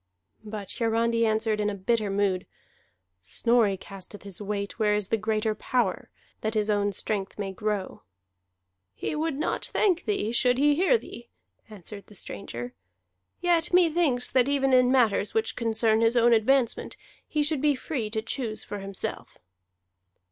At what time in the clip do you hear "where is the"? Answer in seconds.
4.79-5.15